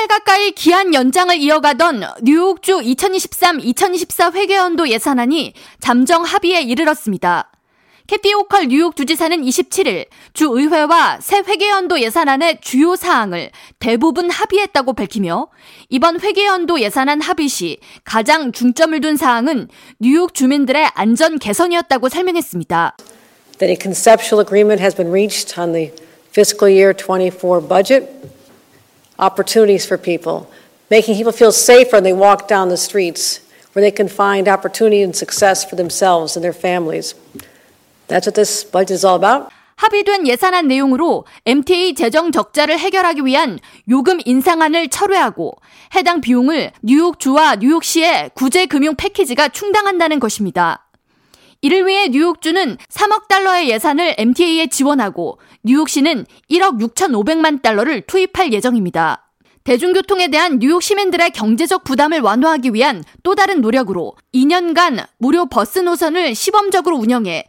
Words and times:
달 0.00 0.08
가까이 0.08 0.52
기한 0.52 0.94
연장을 0.94 1.36
이어가던 1.36 2.02
뉴욕주 2.22 2.80
2023-2024 2.80 4.32
회계연도 4.32 4.88
예산안이 4.88 5.52
잠정 5.78 6.22
합의에 6.22 6.62
이르렀습니다. 6.62 7.50
캐티 8.06 8.32
오컬 8.32 8.68
뉴욕 8.68 8.96
주지사는 8.96 9.42
27일 9.42 10.06
주 10.32 10.46
의회와 10.46 11.18
새 11.20 11.42
회계연도 11.46 12.00
예산안의 12.00 12.60
주요 12.62 12.96
사항을 12.96 13.50
대부분 13.78 14.30
합의했다고 14.30 14.94
밝히며 14.94 15.48
이번 15.90 16.18
회계연도 16.18 16.80
예산안 16.80 17.20
합의 17.20 17.48
시 17.48 17.78
가장 18.02 18.52
중점을 18.52 18.98
둔 19.02 19.18
사항은 19.18 19.68
뉴욕 19.98 20.32
주민들의 20.32 20.92
안전 20.94 21.38
개선이었다고 21.38 22.08
설명했습니다. 22.08 22.96
That 23.58 23.70
a 23.70 23.76
conceptual 23.78 24.40
agreement 24.42 24.80
has 24.80 24.96
been 24.96 25.12
reached 25.12 25.60
on 25.60 25.74
the 25.74 25.92
fiscal 26.32 26.72
year 26.72 26.96
24 26.96 27.60
budget. 27.68 28.29
Opportunities 29.20 29.84
for 29.84 29.98
people, 29.98 30.48
making 30.90 31.14
people 31.14 31.32
feel 31.32 31.52
safer 31.52 31.96
when 31.96 32.04
they 32.04 32.14
walk 32.14 32.48
down 32.48 32.70
the 32.70 32.80
streets, 32.80 33.40
where 33.74 33.82
they 33.82 33.92
can 33.92 34.08
find 34.08 34.48
opportunity 34.48 35.02
and 35.02 35.14
success 35.14 35.62
for 35.62 35.76
themselves 35.76 36.36
and 36.36 36.42
their 36.42 36.56
families. 36.56 37.14
That's 38.08 38.26
what 38.26 38.34
this 38.34 38.64
budget 38.64 38.96
is 38.96 39.04
all 39.04 39.16
about. 39.16 39.52
합의된 39.76 40.26
예산안 40.26 40.68
내용으로 40.68 41.24
MTA 41.46 41.94
재정 41.94 42.32
적자를 42.32 42.78
해결하기 42.78 43.24
위한 43.24 43.58
요금 43.88 44.20
인상안을 44.24 44.88
철회하고 44.88 45.54
해당 45.94 46.20
비용을 46.20 46.72
뉴욕주와 46.82 47.56
뉴욕시의 47.56 48.30
구제 48.34 48.66
금융 48.66 48.94
패키지가 48.96 49.48
충당한다는 49.48 50.18
것입니다. 50.18 50.86
이를 51.62 51.86
위해 51.86 52.08
뉴욕주는 52.08 52.78
3억 52.88 53.28
달러의 53.28 53.68
예산을 53.70 54.14
MTA에 54.16 54.68
지원하고 54.68 55.38
뉴욕시는 55.62 56.24
1억 56.50 56.80
6,500만 56.80 57.60
달러를 57.60 58.02
투입할 58.02 58.52
예정입니다. 58.52 59.26
대중교통에 59.64 60.28
대한 60.28 60.58
뉴욕 60.58 60.82
시민들의 60.82 61.30
경제적 61.32 61.84
부담을 61.84 62.20
완화하기 62.20 62.72
위한 62.72 63.04
또 63.22 63.34
다른 63.34 63.60
노력으로 63.60 64.14
2년간 64.34 65.06
무료 65.18 65.46
버스 65.46 65.80
노선을 65.80 66.34
시범적으로 66.34 66.96
운영해 66.96 67.44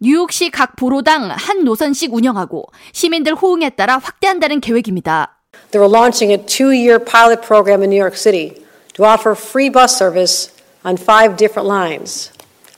뉴욕시 0.00 0.50
각 0.50 0.76
보로당 0.76 1.30
한 1.30 1.64
노선씩 1.64 2.14
운영하고 2.14 2.66
시민들 2.92 3.34
호응에 3.34 3.70
따라 3.70 3.98
확대한다는 3.98 4.60
계획입니다. 4.60 5.38
They 5.72 5.82
were 5.82 5.90
launching 5.90 6.32
a 6.32 6.46
two-year 6.46 7.02
pilot 7.02 7.42
program 7.44 7.82
in 7.82 7.90
New 7.90 7.98
York 7.98 8.16
City 8.16 8.62
to 8.94 9.04
offer 9.04 9.34
free 9.34 9.70
bus 9.70 9.96
service 9.96 10.52
on 10.84 10.96
five 10.96 11.36
different 11.36 11.66
lines, 11.66 12.30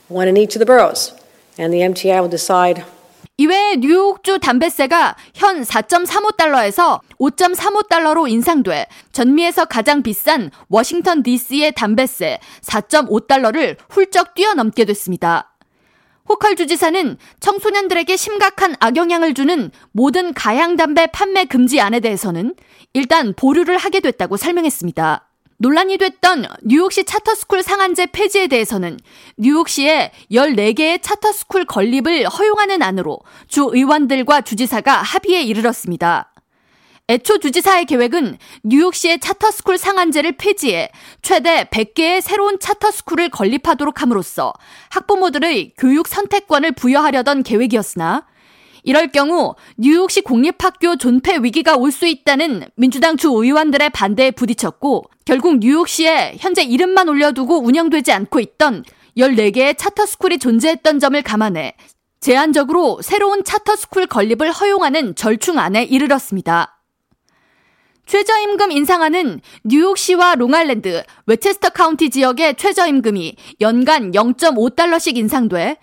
one 0.08 0.28
in 0.28 0.36
each 0.36 0.56
of 0.56 0.64
the 0.64 0.66
boroughs, 0.66 1.14
and 1.58 1.72
the 1.72 1.80
MTA 1.82 2.20
will 2.20 2.30
decide 2.30 2.84
이외에 3.40 3.76
뉴욕주 3.76 4.40
담배세가 4.40 5.16
현 5.34 5.62
4.35달러에서 5.62 7.00
5.35달러로 7.20 8.28
인상돼 8.28 8.86
전미에서 9.12 9.66
가장 9.66 10.02
비싼 10.02 10.50
워싱턴 10.68 11.22
DC의 11.22 11.72
담배세 11.72 12.40
4.5달러를 12.62 13.76
훌쩍 13.88 14.34
뛰어넘게 14.34 14.84
됐습니다. 14.86 15.54
호컬 16.28 16.56
주지사는 16.56 17.16
청소년들에게 17.38 18.16
심각한 18.16 18.74
악영향을 18.80 19.34
주는 19.34 19.70
모든 19.92 20.34
가양 20.34 20.74
담배 20.76 21.06
판매 21.06 21.44
금지안에 21.44 22.00
대해서는 22.00 22.56
일단 22.92 23.34
보류를 23.34 23.78
하게 23.78 24.00
됐다고 24.00 24.36
설명했습니다. 24.36 25.27
논란이 25.60 25.98
됐던 25.98 26.46
뉴욕시 26.62 27.02
차터스쿨 27.04 27.64
상한제 27.64 28.06
폐지에 28.06 28.46
대해서는 28.46 28.96
뉴욕시에 29.38 30.12
14개의 30.30 31.02
차터스쿨 31.02 31.64
건립을 31.64 32.28
허용하는 32.28 32.80
안으로 32.80 33.18
주 33.48 33.68
의원들과 33.72 34.42
주지사가 34.42 35.02
합의에 35.02 35.42
이르렀습니다. 35.42 36.32
애초 37.10 37.38
주지사의 37.38 37.86
계획은 37.86 38.38
뉴욕시의 38.62 39.18
차터스쿨 39.18 39.78
상한제를 39.78 40.36
폐지해 40.36 40.90
최대 41.22 41.64
100개의 41.64 42.20
새로운 42.20 42.60
차터스쿨을 42.60 43.30
건립하도록 43.30 44.00
함으로써 44.00 44.52
학부모들의 44.90 45.72
교육 45.76 46.06
선택권을 46.06 46.72
부여하려던 46.72 47.42
계획이었으나 47.42 48.26
이럴 48.88 49.08
경우 49.08 49.54
뉴욕시 49.76 50.22
공립학교 50.22 50.96
존폐 50.96 51.36
위기가 51.42 51.76
올 51.76 51.90
수 51.90 52.06
있다는 52.06 52.64
민주당 52.74 53.18
주 53.18 53.28
의원들의 53.28 53.90
반대에 53.90 54.30
부딪혔고 54.30 55.04
결국 55.26 55.58
뉴욕시에 55.58 56.36
현재 56.38 56.62
이름만 56.62 57.06
올려두고 57.06 57.58
운영되지 57.62 58.12
않고 58.12 58.40
있던 58.40 58.84
14개의 59.18 59.76
차터스쿨이 59.76 60.38
존재했던 60.38 61.00
점을 61.00 61.20
감안해 61.20 61.76
제한적으로 62.20 63.02
새로운 63.02 63.44
charter 63.44 63.77
school 63.77 64.06
건립을 64.06 64.52
허용하는 64.52 65.14
절충안에 65.16 65.84
이르렀습니다. 65.84 66.80
최저임금 68.06 68.72
인상안은 68.72 69.42
뉴욕시와 69.64 70.36
롱아일랜드, 70.36 71.02
웨체스터 71.26 71.68
카운티 71.70 72.08
지역의 72.08 72.56
최저임금이 72.56 73.36
연간 73.60 74.12
0.5달러씩 74.12 75.18
인상돼 75.18 75.76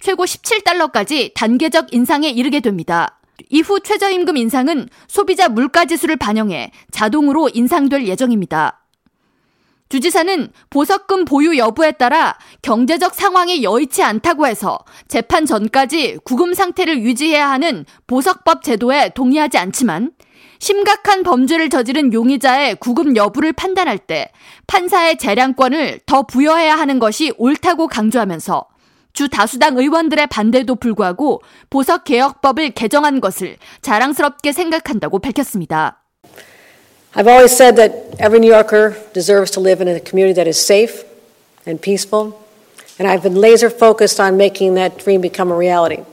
최고 0.00 0.24
17달러까지 0.24 1.32
단계적 1.34 1.92
인상에 1.92 2.28
이르게 2.28 2.60
됩니다. 2.60 3.18
이후 3.50 3.80
최저임금 3.80 4.36
인상은 4.36 4.88
소비자 5.08 5.48
물가지수를 5.48 6.16
반영해 6.16 6.72
자동으로 6.90 7.50
인상될 7.52 8.06
예정입니다. 8.06 8.82
주지사는 9.88 10.50
보석금 10.70 11.24
보유 11.24 11.56
여부에 11.58 11.92
따라 11.92 12.36
경제적 12.62 13.14
상황이 13.14 13.62
여의치 13.62 14.02
않다고 14.02 14.46
해서 14.46 14.80
재판 15.06 15.46
전까지 15.46 16.18
구금 16.24 16.54
상태를 16.54 17.02
유지해야 17.02 17.48
하는 17.48 17.84
보석법 18.08 18.64
제도에 18.64 19.10
동의하지 19.10 19.58
않지만 19.58 20.10
심각한 20.58 21.22
범죄를 21.22 21.70
저지른 21.70 22.12
용의자의 22.12 22.76
구금 22.76 23.14
여부를 23.14 23.52
판단할 23.52 23.98
때 23.98 24.32
판사의 24.66 25.18
재량권을 25.18 26.00
더 26.06 26.22
부여해야 26.22 26.76
하는 26.76 26.98
것이 26.98 27.32
옳다고 27.36 27.86
강조하면서 27.86 28.66
주 29.15 29.27
다수당 29.27 29.77
의원들의 29.77 30.27
반대도 30.27 30.75
불구하고 30.75 31.41
보석 31.69 32.05
개혁법을 32.05 32.71
개정한 32.71 33.19
것을 33.19 33.57
자랑스럽게 33.81 34.51
생각한다고 34.51 35.19
밝혔습니다. 35.19 35.97
I've 37.13 37.27
always 37.27 37.51
said 37.51 37.75
that 37.75 38.15
every 38.19 38.39
New 38.39 38.49
Yorker 38.49 38.95
deserves 39.13 39.51
to 39.51 39.59
live 39.59 39.81
in 39.81 39.89
a 39.89 39.99
community 39.99 40.33
that 40.33 40.47
is 40.47 40.57
safe 40.57 41.03
and 41.67 41.81
peaceful, 41.81 42.39
and 42.97 43.07
I've 43.07 43.21
been 43.21 43.35
laser 43.35 43.69
focused 43.69 44.19
on 44.19 44.37
making 44.37 44.75
that 44.75 44.97
dream 44.97 45.19
become 45.19 45.51
a 45.51 45.55
reality. 45.55 46.05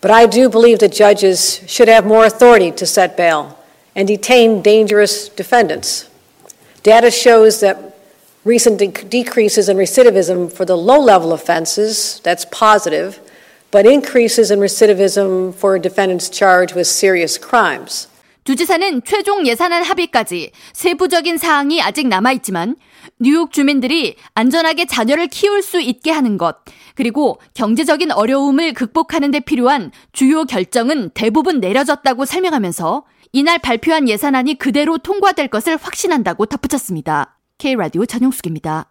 But 0.00 0.10
I 0.10 0.26
do 0.26 0.50
believe 0.50 0.80
that 0.80 0.92
judges 0.92 1.62
should 1.66 1.88
have 1.88 2.04
more 2.04 2.26
authority 2.26 2.72
to 2.72 2.84
set 2.84 3.16
bail 3.16 3.56
and 3.94 4.08
detain 4.08 4.60
dangerous 4.60 5.28
defendants. 5.28 6.10
Data 6.82 7.10
shows 7.10 7.60
that 7.60 7.87
recent 8.45 8.77
de- 8.77 8.91
decreases 9.09 9.69
in 9.69 9.77
recidivism 9.77 10.51
for 10.51 10.65
the 10.65 10.77
low 10.77 10.99
level 10.99 11.33
offenses, 11.33 12.21
that's 12.23 12.45
positive, 12.45 13.19
but 13.71 13.85
increases 13.85 14.51
in 14.51 14.59
recidivism 14.59 15.53
for 15.53 15.79
defendants 15.79 16.29
charged 16.29 16.75
with 16.75 16.87
serious 16.87 17.39
crimes. 17.39 18.07
주지사는 18.45 19.03
최종 19.03 19.45
예산안 19.45 19.83
합의까지 19.83 20.51
세부적인 20.73 21.37
사항이 21.37 21.81
아직 21.81 22.07
남아있지만 22.07 22.77
뉴욕 23.19 23.51
주민들이 23.51 24.15
안전하게 24.33 24.85
자녀를 24.85 25.27
키울 25.27 25.61
수 25.61 25.79
있게 25.79 26.09
하는 26.09 26.37
것, 26.37 26.57
그리고 26.95 27.39
경제적인 27.53 28.11
어려움을 28.11 28.73
극복하는 28.73 29.29
데 29.29 29.39
필요한 29.39 29.91
주요 30.13 30.45
결정은 30.45 31.11
대부분 31.13 31.59
내려졌다고 31.59 32.25
설명하면서 32.25 33.05
이날 33.33 33.59
발표한 33.59 34.09
예산안이 34.09 34.55
그대로 34.55 34.97
통과될 34.97 35.49
것을 35.49 35.77
확신한다고 35.77 36.47
덧붙였습니다. 36.47 37.38
K라디오 37.59 38.05
전용숙입니다. 38.05 38.85